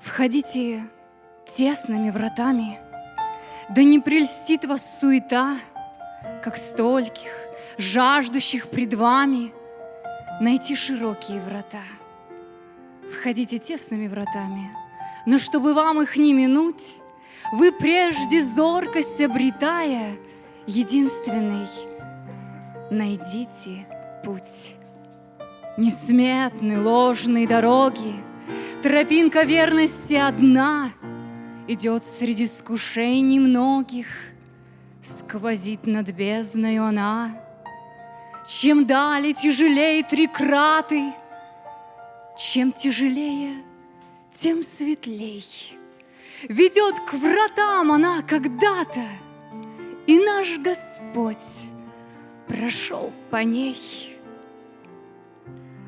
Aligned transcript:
Входите 0.00 0.84
тесными 1.46 2.10
вратами, 2.10 2.78
Да 3.68 3.82
не 3.82 3.98
прельстит 3.98 4.64
вас 4.64 4.84
суета, 5.00 5.58
Как 6.42 6.56
стольких, 6.56 7.30
жаждущих 7.78 8.68
пред 8.68 8.94
вами 8.94 9.52
Найти 10.40 10.76
широкие 10.76 11.40
врата. 11.40 11.82
Входите 13.12 13.58
тесными 13.58 14.06
вратами, 14.06 14.70
Но 15.24 15.38
чтобы 15.38 15.74
вам 15.74 16.02
их 16.02 16.16
не 16.16 16.32
минуть, 16.32 16.98
Вы 17.52 17.72
прежде 17.72 18.42
зоркость 18.42 19.20
обретая, 19.20 20.16
Единственный 20.66 21.68
найдите 22.90 23.86
путь. 24.24 24.74
Несметны 25.76 26.82
ложные 26.82 27.46
дороги, 27.46 28.14
Тропинка 28.82 29.42
верности 29.42 30.14
одна 30.14 30.92
Идет 31.68 32.04
среди 32.04 32.44
искушений 32.44 33.38
многих, 33.38 34.06
Сквозит 35.02 35.86
над 35.86 36.10
бездною 36.10 36.84
она. 36.84 37.40
Чем 38.46 38.86
дали 38.86 39.32
тяжелее 39.32 40.02
три 40.04 40.26
краты, 40.28 41.12
Чем 42.38 42.72
тяжелее, 42.72 43.64
тем 44.32 44.62
светлей. 44.62 45.44
Ведет 46.48 47.00
к 47.00 47.14
вратам 47.14 47.92
она 47.92 48.22
когда-то, 48.22 49.06
И 50.06 50.18
наш 50.18 50.58
Господь 50.58 51.36
прошел 52.46 53.12
по 53.30 53.38
ней. 53.38 53.76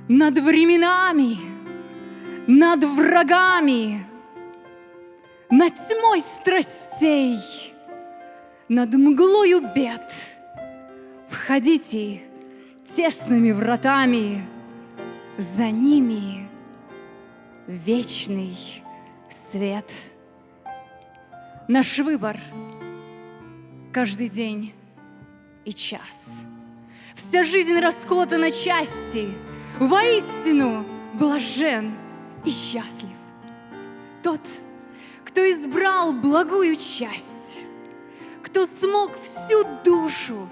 Над 0.08 0.38
временами, 0.38 1.38
над 2.48 2.82
врагами, 2.82 4.06
над 5.50 5.74
тьмой 5.74 6.22
страстей, 6.22 7.38
над 8.70 8.94
мглою 8.94 9.60
бед. 9.74 10.10
Входите 11.28 12.22
тесными 12.96 13.50
вратами, 13.50 14.48
за 15.36 15.70
ними 15.70 16.48
вечный 17.66 18.56
свет. 19.28 19.92
Наш 21.68 21.98
выбор 21.98 22.40
каждый 23.92 24.30
день 24.30 24.72
и 25.66 25.74
час. 25.74 26.46
Вся 27.14 27.44
жизнь 27.44 27.78
расколота 27.78 28.38
на 28.38 28.50
части. 28.50 29.28
Воистину 29.78 30.86
блажен 31.12 32.07
и 32.44 32.50
счастлив 32.50 33.16
тот, 34.22 34.40
кто 35.24 35.40
избрал 35.50 36.12
благую 36.12 36.76
часть, 36.76 37.62
кто 38.42 38.66
смог 38.66 39.12
всю 39.20 39.64
душу, 39.84 40.48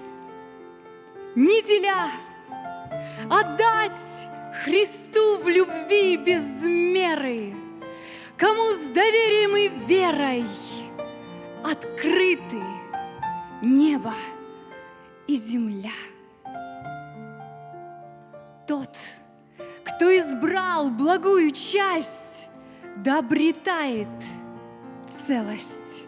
не 1.35 1.61
деля, 1.63 2.09
отдать 3.29 3.97
Христу 4.63 5.37
в 5.37 5.47
любви 5.47 6.17
без 6.17 6.63
меры, 6.63 7.53
кому 8.37 8.69
с 8.71 8.87
доверием 8.87 9.55
и 9.55 9.85
верой 9.85 10.45
открыты 11.63 12.63
небо 13.61 14.13
и 15.27 15.35
земля. 15.35 15.91
Тот, 18.67 18.89
кто 19.87 20.15
избрал 20.17 20.89
благую 20.89 21.51
часть, 21.51 22.47
да 22.97 23.19
обретает 23.19 24.07
целость, 25.25 26.05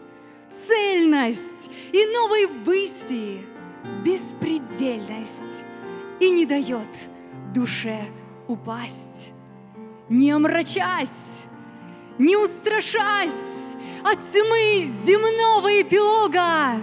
цельность 0.50 1.70
и 1.92 2.04
новой 2.06 2.46
выси, 2.46 3.40
беспредельность 4.04 5.64
и 6.20 6.30
не 6.30 6.44
дает 6.44 6.88
душе 7.54 8.04
упасть, 8.48 9.32
не 10.08 10.30
омрачась, 10.30 11.44
не 12.18 12.36
устрашась 12.36 13.76
от 14.04 14.20
тьмы 14.30 14.84
земного 15.06 15.80
эпилога, 15.80 16.82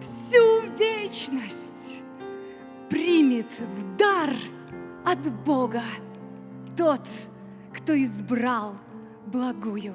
всю 0.00 0.60
вечность 0.78 2.02
примет 2.88 3.50
в 3.58 3.96
дар 3.96 4.30
от 5.04 5.32
Бога 5.44 5.82
тот, 6.80 7.06
кто 7.74 7.92
избрал 7.92 8.74
благую 9.26 9.94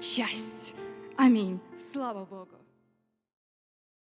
часть. 0.00 0.74
Аминь. 1.18 1.60
Слава 1.92 2.24
Богу. 2.24 2.56